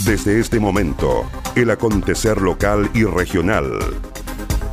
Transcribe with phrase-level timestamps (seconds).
[0.00, 1.24] Desde este momento,
[1.54, 3.78] el acontecer local y regional.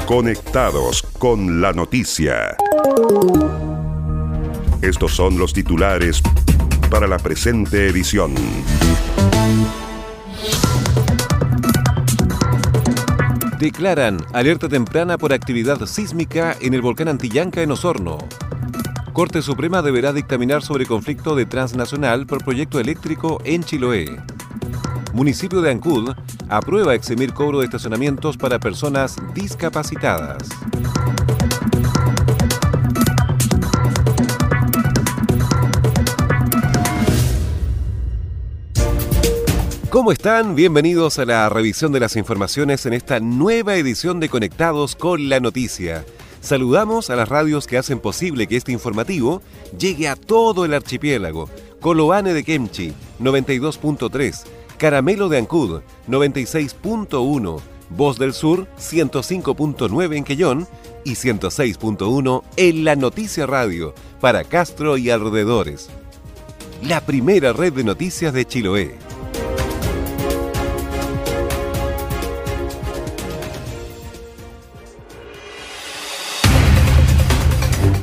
[0.07, 2.57] Conectados con la noticia.
[4.81, 6.23] Estos son los titulares
[6.89, 8.33] para la presente edición.
[13.59, 18.17] Declaran alerta temprana por actividad sísmica en el volcán Antillanca en Osorno.
[19.13, 24.17] Corte Suprema deberá dictaminar sobre conflicto de transnacional por proyecto eléctrico en Chiloé.
[25.13, 26.13] Municipio de Ancud
[26.47, 30.47] aprueba eximir cobro de estacionamientos para personas discapacitadas.
[39.89, 40.55] ¿Cómo están?
[40.55, 45.41] Bienvenidos a la revisión de las informaciones en esta nueva edición de Conectados con la
[45.41, 46.05] Noticia.
[46.39, 49.41] Saludamos a las radios que hacen posible que este informativo
[49.77, 51.49] llegue a todo el archipiélago.
[51.81, 54.43] Coloane de Kemchi, 92.3,
[54.81, 60.67] Caramelo de Ancud, 96.1, Voz del Sur, 105.9 en Quellón
[61.05, 65.91] y 106.1 en La Noticia Radio, para Castro y alrededores.
[66.81, 68.95] La primera red de noticias de Chiloé.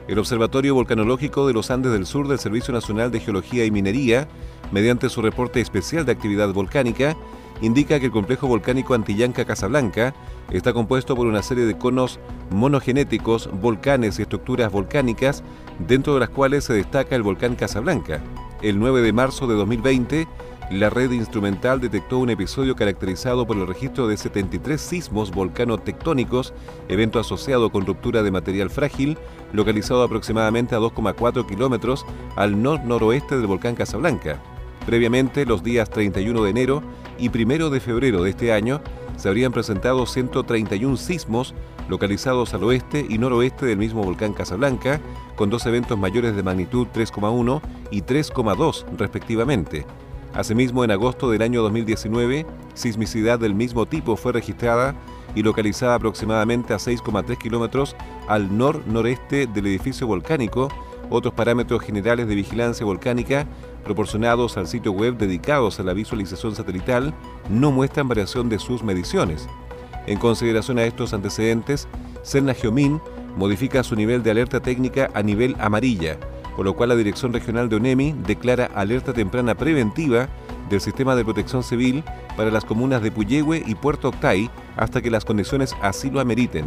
[0.07, 4.29] El Observatorio Volcanológico de los Andes del Sur del Servicio Nacional de Geología y Minería
[4.71, 7.17] mediante su reporte especial de actividad volcánica,
[7.61, 10.13] indica que el complejo volcánico Antillanca Casablanca
[10.51, 12.19] está compuesto por una serie de conos
[12.51, 15.43] monogenéticos, volcanes y estructuras volcánicas,
[15.87, 18.21] dentro de las cuales se destaca el volcán Casablanca.
[18.61, 20.27] El 9 de marzo de 2020,
[20.71, 26.53] la red instrumental detectó un episodio caracterizado por el registro de 73 sismos volcano-tectónicos,
[26.89, 29.17] evento asociado con ruptura de material frágil,
[29.53, 32.05] localizado aproximadamente a 2,4 kilómetros
[32.35, 34.41] al nor-noroeste del volcán Casablanca.
[34.85, 36.83] Previamente, los días 31 de enero
[37.17, 38.81] y 1 de febrero de este año,
[39.17, 41.53] se habrían presentado 131 sismos
[41.89, 44.99] localizados al oeste y noroeste del mismo volcán Casablanca,
[45.35, 47.61] con dos eventos mayores de magnitud 3,1
[47.91, 49.85] y 3,2 respectivamente.
[50.33, 54.93] Asimismo, en agosto del año 2019, sismicidad del mismo tipo fue registrada
[55.33, 57.95] y localizada aproximadamente a 6,3 kilómetros
[58.27, 60.69] al nor-noreste del edificio volcánico.
[61.09, 63.47] Otros parámetros generales de vigilancia volcánica
[63.87, 67.13] proporcionados al sitio web dedicados a la visualización satelital
[67.49, 69.47] no muestran variación de sus mediciones.
[70.07, 71.87] En consideración a estos antecedentes,
[72.59, 73.01] Geomin
[73.37, 76.19] modifica su nivel de alerta técnica a nivel amarilla,
[76.57, 80.27] por lo cual la Dirección Regional de ONEMI declara alerta temprana preventiva
[80.69, 82.03] del sistema de protección civil
[82.35, 86.65] para las comunas de Puyehue y Puerto Octay hasta que las condiciones así lo ameriten.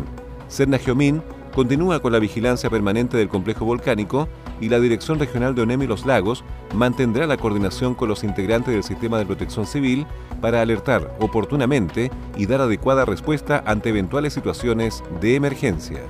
[0.83, 1.23] Geomin
[1.55, 4.29] continúa con la vigilancia permanente del complejo volcánico
[4.61, 6.45] y la Dirección Regional de ONEMI Los Lagos
[6.75, 10.07] mantendrá la coordinación con los integrantes del sistema de protección civil
[10.41, 16.01] para alertar oportunamente y dar adecuada respuesta ante eventuales situaciones de emergencia.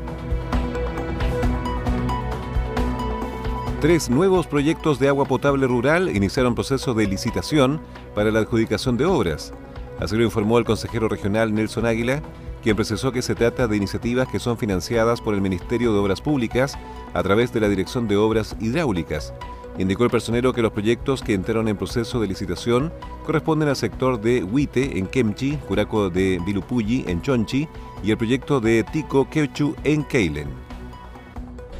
[3.80, 7.80] Tres nuevos proyectos de agua potable rural iniciaron proceso de licitación
[8.14, 9.54] para la adjudicación de obras.
[9.98, 12.20] Así lo informó el consejero regional Nelson Águila,
[12.62, 16.20] quien precisó que se trata de iniciativas que son financiadas por el Ministerio de Obras
[16.20, 16.78] Públicas
[17.14, 19.32] a través de la Dirección de Obras Hidráulicas.
[19.78, 22.92] Indicó el personero que los proyectos que entraron en proceso de licitación
[23.24, 27.68] corresponden al sector de Huite en Kemchi, Curaco de Vilupulli en Chonchi
[28.02, 30.48] y el proyecto de Tico Quechu en Keilen.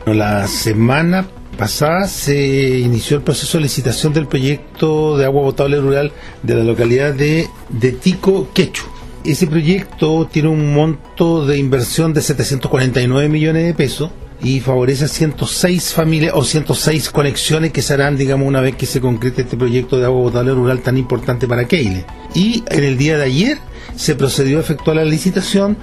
[0.06, 1.26] La semana
[1.58, 6.64] pasada se inició el proceso de licitación del proyecto de agua potable rural de la
[6.64, 8.86] localidad de, de Tico Quechu
[9.24, 14.10] ese proyecto tiene un monto de inversión de 749 millones de pesos
[14.42, 18.86] y favorece a 106 familias o 106 conexiones que se harán, digamos, una vez que
[18.86, 22.06] se concrete este proyecto de agua potable rural tan importante para Keile.
[22.34, 23.58] Y en el día de ayer
[23.96, 25.76] se procedió a efectuar la licitación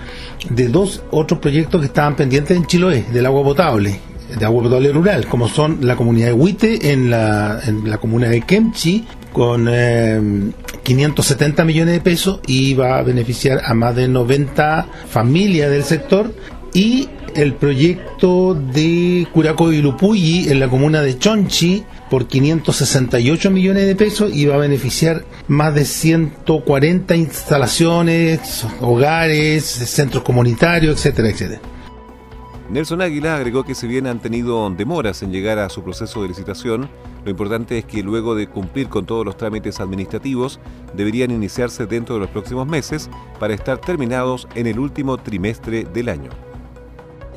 [0.50, 4.00] de dos otros proyectos que estaban pendientes en Chiloé, del agua potable
[4.35, 8.29] de agua potable rural, como son la comunidad de Huite en la, en la comuna
[8.29, 9.69] de Kemchi, con
[10.83, 15.83] 570 eh, millones de pesos y va a beneficiar a más de 90 familias del
[15.83, 16.33] sector
[16.74, 23.85] y el proyecto de Curaco y Lupuyi en la comuna de Chonchi por 568 millones
[23.85, 31.62] de pesos y va a beneficiar más de 140 instalaciones, hogares, centros comunitarios, etcétera, etcétera.
[32.69, 36.28] Nelson Águila agregó que si bien han tenido demoras en llegar a su proceso de
[36.28, 36.90] licitación,
[37.24, 40.60] lo importante es que luego de cumplir con todos los trámites administrativos,
[40.94, 43.10] deberían iniciarse dentro de los próximos meses
[43.40, 46.30] para estar terminados en el último trimestre del año.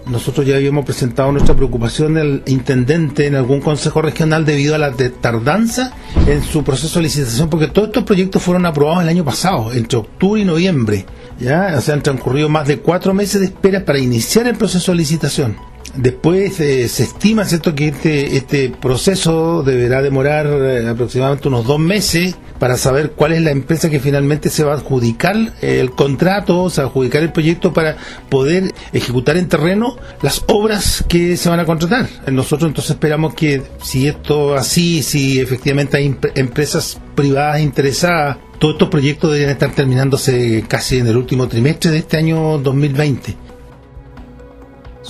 [0.07, 4.93] Nosotros ya habíamos presentado nuestra preocupación al intendente en algún consejo regional debido a la
[5.21, 5.93] tardanza
[6.27, 9.99] en su proceso de licitación, porque todos estos proyectos fueron aprobados el año pasado, entre
[9.99, 11.07] octubre y noviembre.
[11.41, 14.93] Ya, o sea, han transcurrido más de cuatro meses de espera para iniciar el proceso
[14.93, 15.70] de licitación.
[15.95, 21.79] Después eh, se estima cierto que este, este proceso deberá demorar eh, aproximadamente unos dos
[21.79, 26.65] meses para saber cuál es la empresa que finalmente se va a adjudicar el contrato,
[26.65, 27.97] o sea, adjudicar el proyecto para
[28.29, 32.09] poder ejecutar en terreno las obras que se van a contratar.
[32.31, 38.91] Nosotros entonces esperamos que si esto así, si efectivamente hay empresas privadas interesadas, todos estos
[38.91, 43.50] proyectos deberían estar terminándose casi en el último trimestre de este año 2020.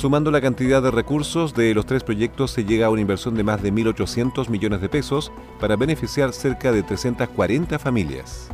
[0.00, 3.44] Sumando la cantidad de recursos de los tres proyectos se llega a una inversión de
[3.44, 5.30] más de 1.800 millones de pesos
[5.60, 8.48] para beneficiar cerca de 340 familias.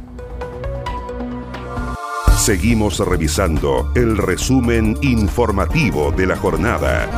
[2.37, 7.09] Seguimos revisando el resumen informativo de la jornada.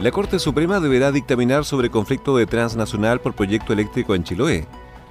[0.00, 4.66] La Corte Suprema deberá dictaminar sobre conflicto de transnacional por proyecto eléctrico en Chiloé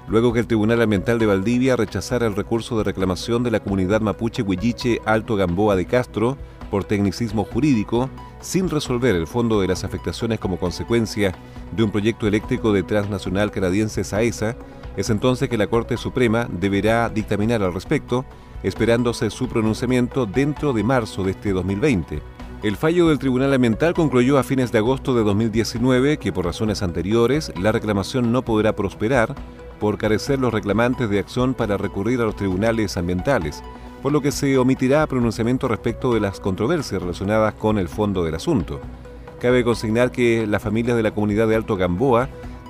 [0.07, 4.01] luego que el Tribunal Ambiental de Valdivia rechazara el recurso de reclamación de la comunidad
[4.01, 6.37] mapuche Huilliche Alto Gamboa de Castro
[6.69, 8.09] por tecnicismo jurídico,
[8.39, 11.33] sin resolver el fondo de las afectaciones como consecuencia
[11.75, 14.55] de un proyecto eléctrico de transnacional canadiense SAESA,
[14.95, 18.25] es entonces que la Corte Suprema deberá dictaminar al respecto,
[18.63, 22.21] esperándose su pronunciamiento dentro de marzo de este 2020.
[22.63, 26.83] El fallo del Tribunal Ambiental concluyó a fines de agosto de 2019 que por razones
[26.83, 29.35] anteriores la reclamación no podrá prosperar
[29.81, 33.63] por carecer los reclamantes de acción para recurrir a los tribunales ambientales,
[34.03, 38.35] por lo que se omitirá pronunciamiento respecto de las controversias relacionadas con el fondo del
[38.35, 38.79] asunto.
[39.39, 42.29] Cabe consignar que las familias de la comunidad de Alto Gamboa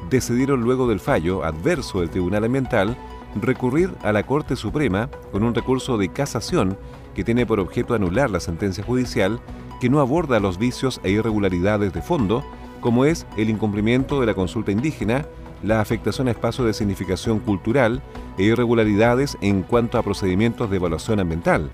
[0.09, 2.97] decidieron luego del fallo adverso del Tribunal Ambiental
[3.35, 6.77] recurrir a la Corte Suprema con un recurso de casación
[7.13, 9.41] que tiene por objeto anular la sentencia judicial
[9.81, 12.41] que no aborda los vicios e irregularidades de fondo,
[12.79, 15.25] como es el incumplimiento de la consulta indígena
[15.63, 18.01] la afectación a espacios de significación cultural
[18.37, 21.69] e irregularidades en cuanto a procedimientos de evaluación ambiental.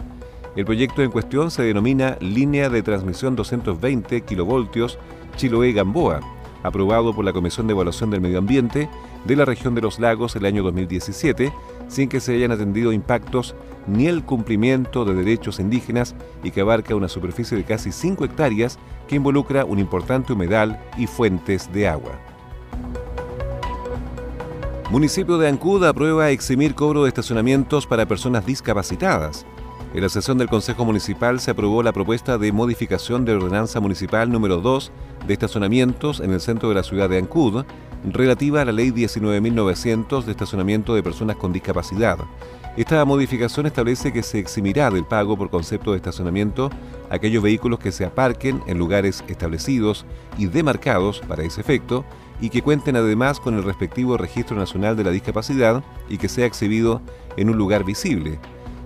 [0.56, 4.68] El proyecto en cuestión se denomina Línea de Transmisión 220 kV
[5.38, 6.20] Chiloé-Gamboa,
[6.64, 8.90] aprobado por la Comisión de Evaluación del Medio Ambiente
[9.26, 11.54] de la región de los lagos el año 2017,
[11.88, 13.56] sin que se hayan atendido impactos
[13.86, 18.80] ni el cumplimiento de derechos indígenas y que abarca una superficie de casi 5 hectáreas
[19.08, 22.37] que involucra un importante humedal y fuentes de agua.
[24.90, 29.46] Municipio de Ancud aprueba eximir cobro de estacionamientos para personas discapacitadas.
[29.94, 34.32] En la sesión del Consejo Municipal se aprobó la propuesta de modificación de ordenanza municipal
[34.32, 34.92] número 2
[35.28, 37.66] de estacionamientos en el centro de la ciudad de Ancud,
[38.06, 42.20] relativa a la ley 19.900 de estacionamiento de personas con discapacidad.
[42.78, 46.70] Esta modificación establece que se eximirá del pago por concepto de estacionamiento
[47.10, 50.06] aquellos vehículos que se aparquen en lugares establecidos
[50.38, 52.06] y demarcados para ese efecto
[52.40, 56.46] y que cuenten además con el respectivo Registro Nacional de la Discapacidad y que sea
[56.46, 57.02] exhibido
[57.36, 58.40] en un lugar visible.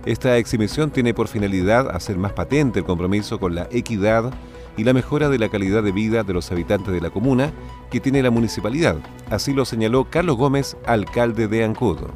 [0.04, 4.32] Esta exhibición tiene por finalidad hacer más patente el compromiso con la equidad
[4.76, 7.52] y la mejora de la calidad de vida de los habitantes de la comuna
[7.90, 8.96] que tiene la municipalidad.
[9.30, 12.10] Así lo señaló Carlos Gómez, alcalde de Ancudo.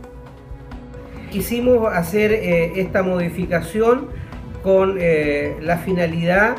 [1.30, 4.08] Quisimos hacer eh, esta modificación
[4.62, 6.56] con eh, la finalidad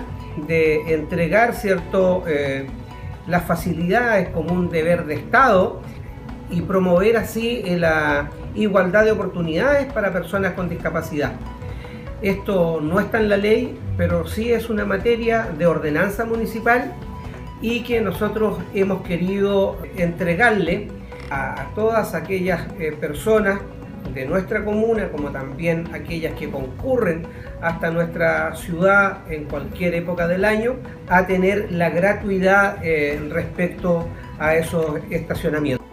[0.47, 2.67] de entregar cierto eh,
[3.27, 5.81] las facilidades como un deber de Estado
[6.49, 11.33] y promover así la igualdad de oportunidades para personas con discapacidad.
[12.21, 16.93] Esto no está en la ley, pero sí es una materia de ordenanza municipal
[17.61, 20.89] y que nosotros hemos querido entregarle
[21.29, 23.59] a, todas aquellas eh, personas
[24.13, 27.23] de nuestra comuna, como también aquellas que concurren
[27.61, 30.75] hasta nuestra ciudad en cualquier época del año,
[31.07, 34.07] a tener la gratuidad eh, respecto
[34.39, 35.87] a esos estacionamientos.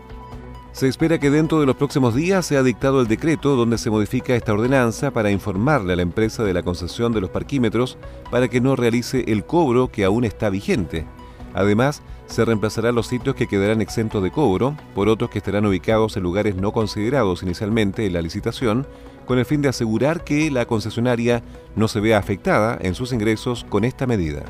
[0.75, 4.35] Se espera que dentro de los próximos días sea dictado el decreto donde se modifica
[4.35, 7.97] esta ordenanza para informarle a la empresa de la concesión de los parquímetros
[8.29, 11.07] para que no realice el cobro que aún está vigente.
[11.55, 16.17] Además, se reemplazarán los sitios que quedarán exentos de cobro por otros que estarán ubicados
[16.17, 18.87] en lugares no considerados inicialmente en la licitación,
[19.27, 21.43] con el fin de asegurar que la concesionaria
[21.77, 24.45] no se vea afectada en sus ingresos con esta medida.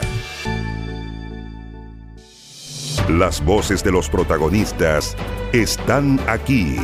[3.09, 5.17] Las voces de los protagonistas
[5.53, 6.77] están aquí.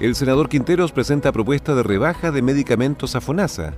[0.00, 3.74] El senador Quinteros presenta propuesta de rebaja de medicamentos a FONASA.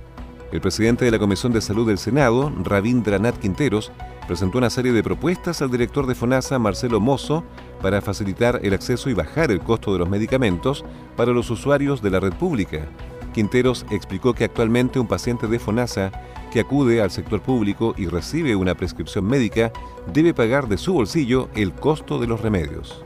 [0.51, 3.91] El presidente de la Comisión de Salud del Senado, Rabindranath Quinteros,
[4.27, 7.43] presentó una serie de propuestas al director de FONASA, Marcelo Mozo,
[7.81, 10.83] para facilitar el acceso y bajar el costo de los medicamentos
[11.15, 12.87] para los usuarios de la red pública.
[13.33, 16.11] Quinteros explicó que actualmente un paciente de FONASA
[16.51, 19.71] que acude al sector público y recibe una prescripción médica
[20.11, 23.03] debe pagar de su bolsillo el costo de los remedios.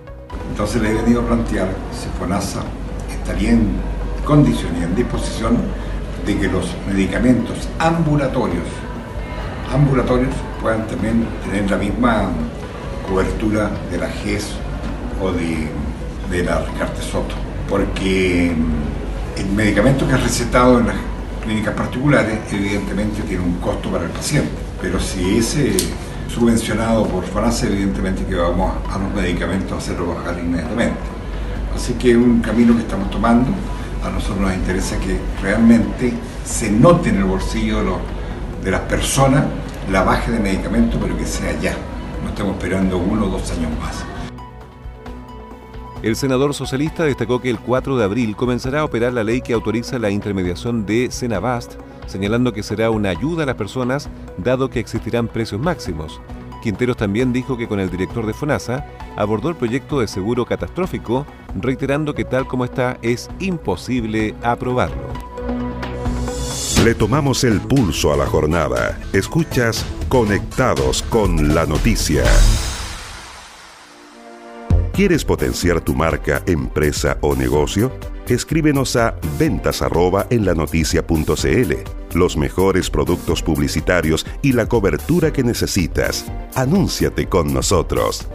[0.52, 2.64] Entonces le he venido a plantear si FONASA
[3.12, 3.68] estaría en
[4.26, 5.58] condición y en disposición
[6.26, 8.66] de que los medicamentos ambulatorios,
[9.72, 12.30] ambulatorios puedan también tener la misma
[13.08, 14.48] cobertura de la GES
[15.22, 15.68] o de,
[16.30, 17.36] de la Ricarte Soto.
[17.70, 18.52] Porque
[19.38, 20.96] el medicamento que es recetado en las
[21.44, 24.52] clínicas particulares evidentemente tiene un costo para el paciente,
[24.82, 25.76] pero si ese
[26.34, 31.00] subvencionado por FONASA, evidentemente que vamos a los medicamentos a hacerlo bajar inmediatamente.
[31.76, 33.52] Así que es un camino que estamos tomando.
[34.06, 36.14] A nosotros nos interesa que realmente
[36.44, 38.00] se note en el bolsillo
[38.64, 39.44] de, las personas
[39.90, 41.76] la baja de medicamentos, pero que sea ya.
[42.24, 44.06] No estamos esperando uno o dos años más.
[46.04, 49.54] El senador socialista destacó que el 4 de abril comenzará a operar la ley que
[49.54, 51.76] autoriza la intermediación de Senabast,
[52.08, 56.20] señalando que será una ayuda a las personas dado que existirán precios máximos.
[56.64, 58.86] Quinteros también dijo que con el director de FONASA
[59.16, 61.26] abordó el proyecto de seguro catastrófico,
[61.60, 65.31] reiterando que tal como está es imposible aprobarlo.
[66.84, 69.00] Le tomamos el pulso a la jornada.
[69.14, 72.24] Escuchas Conectados con la Noticia.
[74.92, 77.92] ¿Quieres potenciar tu marca, empresa o negocio?
[78.28, 79.84] Escríbenos a ventas
[80.32, 80.56] en la
[82.16, 86.26] Los mejores productos publicitarios y la cobertura que necesitas.
[86.56, 88.28] Anúnciate con nosotros.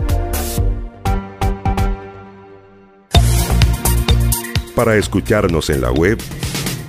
[4.77, 6.19] Para escucharnos en la web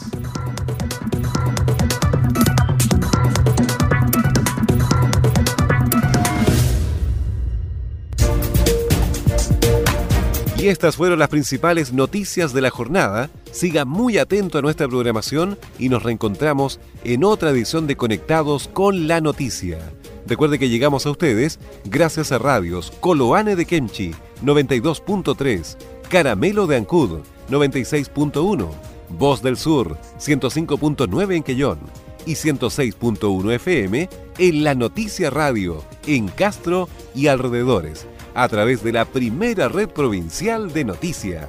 [10.65, 13.29] Y estas fueron las principales noticias de la jornada.
[13.51, 19.07] Siga muy atento a nuestra programación y nos reencontramos en otra edición de Conectados con
[19.07, 19.79] la Noticia.
[20.27, 25.77] Recuerde que llegamos a ustedes gracias a radios Coloane de Kemchi 92.3,
[26.09, 27.21] Caramelo de Ancud
[27.51, 28.69] 96.1,
[29.11, 31.79] Voz del Sur 105.9 en Quellón
[32.27, 34.09] y 106.1 FM
[34.39, 40.73] en La Noticia Radio en Castro y alrededores a través de la primera red provincial
[40.73, 41.49] de noticias.